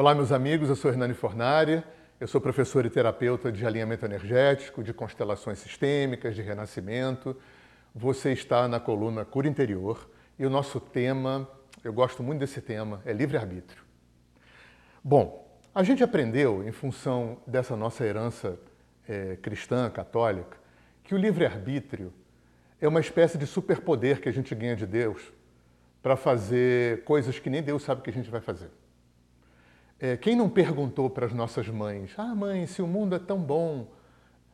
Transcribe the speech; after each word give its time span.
Olá, 0.00 0.14
meus 0.14 0.30
amigos, 0.30 0.68
eu 0.68 0.76
sou 0.76 0.92
Hernani 0.92 1.12
Fornari, 1.12 1.82
eu 2.20 2.28
sou 2.28 2.40
professor 2.40 2.86
e 2.86 2.88
terapeuta 2.88 3.50
de 3.50 3.66
alinhamento 3.66 4.04
energético, 4.04 4.80
de 4.80 4.94
constelações 4.94 5.58
sistêmicas, 5.58 6.36
de 6.36 6.40
renascimento. 6.40 7.36
Você 7.92 8.32
está 8.32 8.68
na 8.68 8.78
coluna 8.78 9.24
Cura 9.24 9.48
Interior 9.48 10.08
e 10.38 10.46
o 10.46 10.50
nosso 10.50 10.78
tema, 10.78 11.50
eu 11.82 11.92
gosto 11.92 12.22
muito 12.22 12.38
desse 12.38 12.60
tema, 12.60 13.02
é 13.04 13.12
livre-arbítrio. 13.12 13.82
Bom, 15.02 15.50
a 15.74 15.82
gente 15.82 16.04
aprendeu, 16.04 16.62
em 16.62 16.70
função 16.70 17.38
dessa 17.44 17.74
nossa 17.74 18.04
herança 18.04 18.56
é, 19.08 19.36
cristã, 19.42 19.90
católica, 19.90 20.58
que 21.02 21.12
o 21.12 21.18
livre-arbítrio 21.18 22.12
é 22.80 22.86
uma 22.86 23.00
espécie 23.00 23.36
de 23.36 23.48
superpoder 23.48 24.20
que 24.20 24.28
a 24.28 24.32
gente 24.32 24.54
ganha 24.54 24.76
de 24.76 24.86
Deus 24.86 25.32
para 26.00 26.14
fazer 26.14 27.02
coisas 27.02 27.40
que 27.40 27.50
nem 27.50 27.64
Deus 27.64 27.82
sabe 27.82 28.00
que 28.00 28.10
a 28.10 28.12
gente 28.12 28.30
vai 28.30 28.40
fazer. 28.40 28.70
É, 30.00 30.16
quem 30.16 30.36
não 30.36 30.48
perguntou 30.48 31.10
para 31.10 31.26
as 31.26 31.32
nossas 31.32 31.68
mães, 31.68 32.12
ah, 32.16 32.34
mãe, 32.34 32.66
se 32.66 32.80
o 32.80 32.86
mundo 32.86 33.16
é 33.16 33.18
tão 33.18 33.38
bom, 33.38 33.88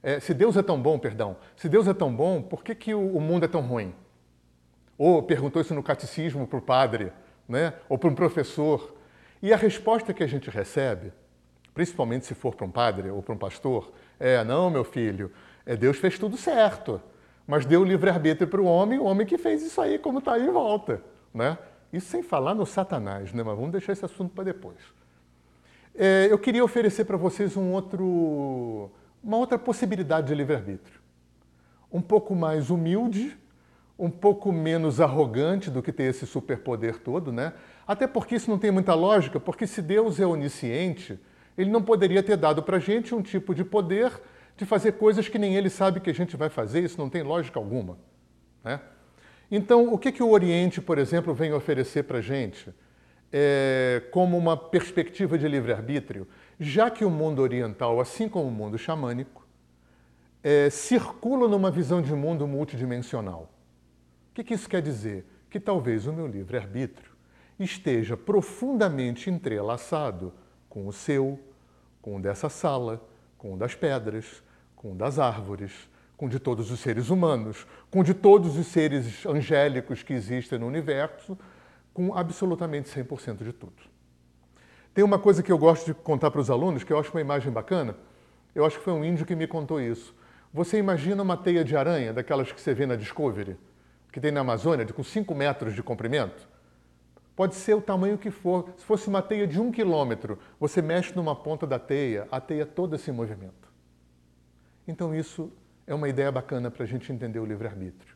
é, 0.02 0.19
se 0.19 0.32
Deus 0.32 0.56
é 0.56 0.62
tão 0.62 0.80
bom, 0.80 0.98
perdão, 0.98 1.36
se 1.56 1.69
Deus 1.69 1.86
é 1.86 1.95
tão 1.95 2.14
bom, 2.14 2.42
por 2.42 2.64
que, 2.64 2.74
que 2.74 2.95
o, 2.95 3.16
o 3.16 3.20
mundo 3.20 3.45
é 3.45 3.48
tão 3.48 3.60
ruim? 3.60 3.95
Ou 4.96 5.22
perguntou 5.22 5.60
isso 5.60 5.74
no 5.74 5.83
catecismo 5.83 6.46
para 6.46 6.59
o 6.59 6.62
padre, 6.62 7.12
né? 7.48 7.74
ou 7.88 7.98
para 7.98 8.09
um 8.09 8.14
professor. 8.14 8.95
E 9.42 9.52
a 9.52 9.56
resposta 9.56 10.14
que 10.14 10.22
a 10.22 10.27
gente 10.27 10.48
recebe, 10.48 11.12
principalmente 11.74 12.27
se 12.27 12.34
for 12.34 12.55
para 12.55 12.66
um 12.66 12.70
padre 12.70 13.11
ou 13.11 13.22
para 13.22 13.34
um 13.34 13.38
pastor, 13.38 13.92
é: 14.19 14.42
não, 14.45 14.70
meu 14.70 14.84
filho, 14.84 15.30
é, 15.66 15.77
Deus 15.77 15.98
fez 15.98 16.19
tudo 16.19 16.36
certo, 16.36 17.00
mas 17.47 17.66
deu 17.66 17.83
o 17.83 17.84
livre-arbítrio 17.84 18.48
para 18.48 18.61
o 18.61 18.64
homem, 18.64 18.98
o 18.98 19.05
homem 19.05 19.27
que 19.27 19.36
fez 19.36 19.62
isso 19.62 19.80
aí, 19.80 19.98
como 19.98 20.20
está 20.20 20.34
aí 20.34 20.48
volta. 20.48 21.02
Né? 21.33 21.58
Isso 21.92 22.08
sem 22.08 22.22
falar 22.22 22.55
no 22.55 22.64
Satanás, 22.64 23.33
né? 23.33 23.42
mas 23.42 23.56
vamos 23.56 23.72
deixar 23.72 23.92
esse 23.92 24.05
assunto 24.05 24.33
para 24.34 24.45
depois. 24.45 24.78
É, 25.97 26.27
eu 26.30 26.39
queria 26.39 26.65
oferecer 26.65 27.05
para 27.05 27.16
vocês 27.16 27.57
um 27.57 27.73
outro, 27.73 28.91
uma 29.23 29.37
outra 29.37 29.59
possibilidade 29.59 30.27
de 30.27 30.34
livre-arbítrio. 30.34 31.01
Um 31.92 32.01
pouco 32.01 32.34
mais 32.34 32.69
humilde, 32.69 33.36
um 33.97 34.11
pouco 34.11 34.51
menos 34.51 35.01
arrogante 35.01 35.70
do 35.70 35.81
que 35.81 35.92
ter 35.92 36.05
esse 36.05 36.27
superpoder 36.27 36.98
todo, 36.98 37.33
né? 37.33 37.53
Até 37.86 38.09
porque 38.09 38.34
isso 38.34 38.51
não 38.51 38.59
tem 38.59 38.73
muita 38.73 38.92
lógica, 38.95 39.39
porque 39.39 39.67
se 39.67 39.81
Deus 39.81 40.19
é 40.19 40.27
onisciente, 40.27 41.19
ele 41.56 41.70
não 41.70 41.81
poderia 41.81 42.23
ter 42.23 42.36
dado 42.36 42.62
para 42.62 42.79
a 42.79 42.81
gente 42.81 43.14
um 43.14 43.23
tipo 43.23 43.55
de 43.55 43.64
poder 43.64 44.11
de 44.56 44.64
fazer 44.64 44.92
coisas 44.92 45.29
que 45.29 45.39
nem 45.39 45.55
ele 45.56 45.70
sabe 45.70 46.01
que 46.01 46.11
a 46.11 46.14
gente 46.14 46.36
vai 46.36 46.48
fazer, 46.48 46.83
isso 46.83 46.98
não 46.98 47.08
tem 47.08 47.23
lógica 47.23 47.58
alguma. 47.58 47.98
Né? 48.62 48.81
Então, 49.51 49.92
o 49.92 49.98
que, 49.98 50.11
que 50.11 50.23
o 50.23 50.31
Oriente, 50.31 50.81
por 50.81 50.98
exemplo, 50.98 51.34
vem 51.34 51.53
oferecer 51.53 52.05
para 52.05 52.19
a 52.19 52.23
gente? 52.23 52.73
É, 53.36 54.00
como 54.12 54.38
uma 54.38 54.56
perspectiva 54.56 55.36
de 55.36 55.48
livre-arbítrio, 55.48 56.24
já 56.60 56.88
que 56.88 57.04
o 57.04 57.10
mundo 57.10 57.42
oriental, 57.42 58.00
assim 58.00 58.28
como 58.28 58.46
o 58.46 58.52
mundo 58.52 58.78
xamânico, 58.78 59.44
é, 60.40 60.70
circula 60.70 61.48
numa 61.48 61.68
visão 61.68 62.00
de 62.00 62.14
mundo 62.14 62.46
multidimensional. 62.46 63.50
O 64.30 64.34
que, 64.34 64.44
que 64.44 64.55
isso 64.55 64.68
quer 64.68 64.80
dizer? 64.80 65.27
Que 65.50 65.58
talvez 65.58 66.06
o 66.06 66.12
meu 66.12 66.28
livre-arbítrio 66.28 67.10
esteja 67.58 68.16
profundamente 68.16 69.28
entrelaçado 69.28 70.32
com 70.68 70.86
o 70.86 70.92
seu, 70.92 71.36
com 72.00 72.16
o 72.16 72.22
dessa 72.22 72.48
sala, 72.48 73.02
com 73.36 73.55
o 73.55 73.56
das 73.56 73.74
pedras, 73.74 74.44
com 74.77 74.92
o 74.92 74.94
das 74.94 75.18
árvores, 75.18 75.72
com 76.16 76.27
o 76.27 76.28
de 76.28 76.38
todos 76.38 76.70
os 76.70 76.78
seres 76.78 77.10
humanos, 77.10 77.66
com 77.90 77.98
o 77.98 78.05
de 78.05 78.14
todos 78.14 78.56
os 78.56 78.68
seres 78.68 79.27
angélicos 79.27 80.05
que 80.05 80.12
existem 80.12 80.56
no 80.56 80.68
universo, 80.68 81.36
com 81.95 82.12
absolutamente 82.14 82.91
100% 82.91 83.45
de 83.45 83.53
tudo. 83.53 83.95
Tem 84.92 85.05
uma 85.05 85.19
coisa 85.19 85.42
que 85.42 85.50
eu 85.50 85.56
gosto 85.56 85.87
de 85.87 85.95
contar 85.95 86.31
para 86.31 86.41
os 86.41 86.51
alunos, 86.51 86.84
que 86.84 86.92
eu 86.92 86.98
acho 86.98 87.11
uma 87.12 87.20
imagem 87.20 87.53
bacana. 87.53 87.97
Eu 88.55 88.67
acho 88.67 88.78
que 88.78 88.84
foi 88.84 88.92
um 88.92 89.05
índio 89.05 89.25
que 89.25 89.34
me 89.34 89.47
contou 89.47 89.81
isso. 89.81 90.14
Você 90.53 90.78
imagina 90.78 91.23
uma 91.23 91.36
teia 91.36 91.64
de 91.64 91.77
aranha, 91.77 92.12
daquelas 92.12 92.53
que 92.53 92.61
você 92.61 92.74
vê 92.74 92.85
na 92.85 92.96
Discovery, 92.96 93.57
que 94.13 94.20
tem 94.20 94.30
na 94.30 94.41
Amazônia, 94.41 94.85
de, 94.85 94.92
com 94.92 95.02
5 95.02 95.35
metros 95.35 95.74
de 95.74 95.83
comprimento? 95.83 96.48
Pode 97.35 97.57
ser 97.57 97.74
o 97.74 97.80
tamanho 97.80 98.17
que 98.17 98.30
for. 98.30 98.73
Se 98.77 98.85
fosse 98.85 99.08
uma 99.08 99.20
teia 99.20 99.47
de 99.47 99.61
um 99.61 99.73
quilômetro, 99.73 100.39
você 100.61 100.80
mexe 100.80 101.14
numa 101.17 101.35
ponta 101.35 101.67
da 101.67 101.79
teia, 101.79 102.29
a 102.30 102.41
teia 102.41 102.64
toda 102.64 102.97
se 102.97 103.11
movimenta. 103.11 103.68
Então 104.86 105.13
isso 105.14 105.51
é 105.86 105.95
uma 105.95 106.08
ideia 106.08 106.30
bacana 106.30 106.70
para 106.70 106.85
a 106.85 106.86
gente 106.86 107.13
entender 107.13 107.41
o 107.41 107.45
livre-arbítrio. 107.45 108.14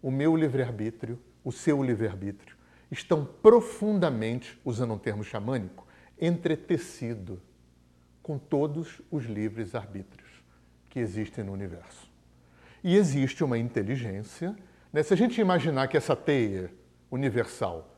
O 0.00 0.10
meu 0.10 0.34
livre-arbítrio, 0.34 1.18
o 1.44 1.52
seu 1.52 1.82
livre-arbítrio, 1.82 2.56
estão 2.90 3.24
profundamente, 3.24 4.58
usando 4.64 4.94
um 4.94 4.98
termo 4.98 5.24
xamânico, 5.24 5.86
entretecido 6.20 7.40
com 8.22 8.38
todos 8.38 9.00
os 9.10 9.24
livres 9.24 9.74
arbítrios 9.74 10.28
que 10.88 10.98
existem 10.98 11.44
no 11.44 11.52
universo. 11.52 12.10
E 12.82 12.96
existe 12.96 13.44
uma 13.44 13.58
inteligência. 13.58 14.56
Né? 14.92 15.02
Se 15.02 15.12
a 15.12 15.16
gente 15.16 15.40
imaginar 15.40 15.88
que 15.88 15.96
essa 15.96 16.16
teia 16.16 16.72
universal 17.10 17.96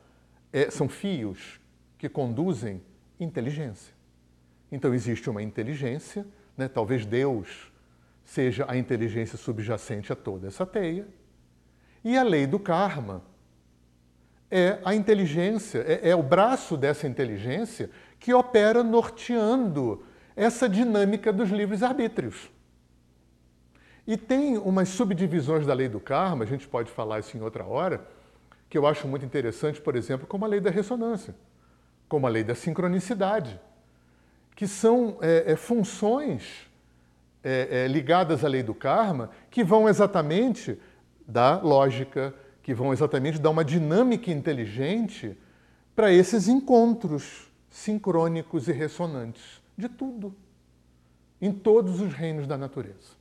é, 0.51 0.69
são 0.69 0.89
fios 0.89 1.59
que 1.97 2.09
conduzem 2.09 2.81
inteligência. 3.19 3.93
Então 4.71 4.93
existe 4.93 5.29
uma 5.29 5.41
inteligência, 5.41 6.25
né? 6.57 6.67
talvez 6.67 7.05
Deus 7.05 7.71
seja 8.23 8.65
a 8.67 8.77
inteligência 8.77 9.37
subjacente 9.37 10.13
a 10.13 10.15
toda 10.15 10.47
essa 10.47 10.65
teia. 10.65 11.07
E 12.03 12.17
a 12.17 12.23
lei 12.23 12.45
do 12.45 12.59
karma, 12.59 13.23
é 14.51 14.79
a 14.83 14.95
inteligência, 14.95 15.79
é, 15.87 16.09
é 16.09 16.15
o 16.15 16.23
braço 16.23 16.75
dessa 16.75 17.07
inteligência 17.07 17.89
que 18.19 18.33
opera 18.33 18.83
norteando 18.83 20.03
essa 20.35 20.67
dinâmica 20.67 21.31
dos 21.31 21.49
livres 21.49 21.83
arbítrios. 21.83 22.49
E 24.07 24.17
tem 24.17 24.57
umas 24.57 24.89
subdivisões 24.89 25.67
da 25.67 25.73
lei 25.73 25.87
do 25.87 25.99
karma, 25.99 26.43
a 26.43 26.47
gente 26.47 26.67
pode 26.67 26.89
falar 26.89 27.19
isso 27.19 27.37
em 27.37 27.41
outra 27.41 27.63
hora, 27.63 28.07
que 28.69 28.77
eu 28.77 28.87
acho 28.87 29.07
muito 29.07 29.25
interessante, 29.25 29.79
por 29.79 29.95
exemplo, 29.95 30.25
como 30.25 30.45
a 30.45 30.47
lei 30.47 30.59
da 30.59 30.69
ressonância, 30.69 31.35
como 32.07 32.25
a 32.25 32.29
lei 32.29 32.43
da 32.43 32.55
sincronicidade, 32.55 33.59
que 34.55 34.67
são 34.67 35.17
é, 35.21 35.51
é, 35.51 35.55
funções 35.55 36.67
é, 37.43 37.83
é 37.83 37.87
ligadas 37.87 38.43
à 38.43 38.47
lei 38.47 38.63
do 38.63 38.73
karma 38.73 39.29
que 39.49 39.63
vão 39.63 39.87
exatamente 39.87 40.79
da 41.27 41.59
lógica, 41.59 42.33
que 42.69 42.73
vão 42.75 42.93
exatamente 42.93 43.39
dar 43.39 43.49
uma 43.49 43.65
dinâmica 43.65 44.29
inteligente 44.29 45.35
para 45.95 46.13
esses 46.13 46.47
encontros 46.47 47.51
sincrônicos 47.67 48.67
e 48.67 48.71
ressonantes 48.71 49.59
de 49.75 49.89
tudo, 49.89 50.35
em 51.41 51.51
todos 51.51 51.99
os 51.99 52.13
reinos 52.13 52.45
da 52.45 52.59
natureza. 52.59 53.17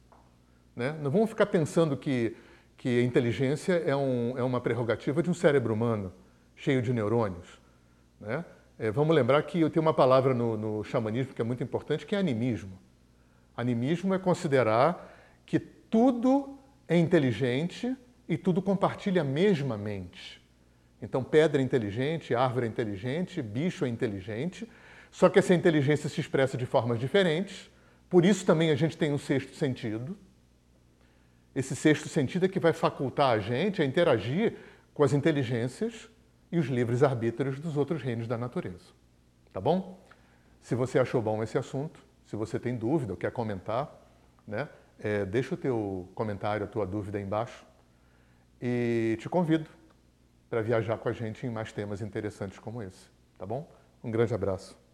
Né? 0.77 0.95
Não 1.01 1.11
vamos 1.11 1.31
ficar 1.31 1.47
pensando 1.47 1.97
que, 1.97 2.37
que 2.77 3.01
a 3.01 3.03
inteligência 3.03 3.73
é, 3.87 3.97
um, 3.97 4.37
é 4.37 4.43
uma 4.43 4.61
prerrogativa 4.61 5.23
de 5.23 5.31
um 5.31 5.35
cérebro 5.35 5.73
humano 5.73 6.13
cheio 6.55 6.83
de 6.83 6.93
neurônios. 6.93 7.59
Né? 8.21 8.45
É, 8.79 8.91
vamos 8.91 9.17
lembrar 9.17 9.43
que 9.45 9.63
eu 9.63 9.71
tenho 9.71 9.81
uma 9.81 9.95
palavra 9.95 10.35
no, 10.35 10.59
no 10.59 10.85
xamanismo 10.85 11.33
que 11.33 11.41
é 11.41 11.45
muito 11.45 11.65
importante, 11.65 12.05
que 12.05 12.15
é 12.15 12.19
animismo. 12.19 12.79
Animismo 13.57 14.13
é 14.13 14.19
considerar 14.19 15.11
que 15.47 15.59
tudo 15.59 16.59
é 16.87 16.99
inteligente 16.99 17.97
e 18.29 18.37
tudo 18.37 18.61
compartilha 18.61 19.23
a 19.23 19.25
mesma 19.25 19.79
mente. 19.79 20.45
Então, 21.01 21.25
pedra 21.25 21.63
é 21.63 21.65
inteligente, 21.65 22.35
árvore 22.35 22.67
é 22.67 22.69
inteligente, 22.69 23.41
bicho 23.41 23.85
é 23.85 23.89
inteligente, 23.89 24.69
só 25.11 25.29
que 25.29 25.39
essa 25.39 25.55
inteligência 25.55 26.09
se 26.09 26.21
expressa 26.21 26.57
de 26.57 26.67
formas 26.67 26.99
diferentes, 27.01 27.71
por 28.11 28.25
isso 28.25 28.45
também 28.45 28.71
a 28.71 28.75
gente 28.75 28.97
tem 28.97 29.13
um 29.13 29.19
sexto 29.19 29.55
sentido. 29.55 30.17
Esse 31.55 31.75
sexto 31.75 32.09
sentido 32.09 32.45
é 32.45 32.49
que 32.49 32.61
vai 32.61 32.73
facultar 32.73 33.31
a 33.31 33.39
gente 33.39 33.81
a 33.81 33.85
interagir 33.85 34.57
com 34.93 35.03
as 35.03 35.13
inteligências 35.13 36.11
e 36.51 36.59
os 36.59 36.67
livres 36.67 37.03
arbítrios 37.03 37.59
dos 37.59 37.77
outros 37.77 38.03
reinos 38.03 38.27
da 38.27 38.37
natureza. 38.37 38.93
Tá 39.53 39.61
bom? 39.61 39.99
Se 40.61 40.75
você 40.75 40.99
achou 40.99 41.23
bom 41.23 41.43
esse 41.43 41.57
assunto, 41.57 42.01
se 42.27 42.37
você 42.37 42.59
tem 42.59 42.77
dúvida 42.77 43.13
ou 43.13 43.17
quer 43.17 43.31
comentar, 43.31 43.91
né, 44.47 44.69
é, 44.99 45.25
deixa 45.25 45.55
o 45.55 45.57
teu 45.57 46.09
comentário, 46.15 46.65
a 46.65 46.69
tua 46.69 46.87
dúvida 46.87 47.19
aí 47.19 47.25
embaixo 47.25 47.68
e 48.61 49.17
te 49.21 49.29
convido 49.29 49.69
para 50.49 50.63
viajar 50.63 50.99
com 50.99 51.09
a 51.09 51.13
gente 51.13 51.47
em 51.47 51.51
mais 51.51 51.73
temas 51.73 52.01
interessantes 52.01 52.59
como 52.59 52.83
esse, 52.83 53.09
tá 53.39 53.47
bom? 53.47 53.69
Um 54.03 54.11
grande 54.11 54.35
abraço. 54.35 54.88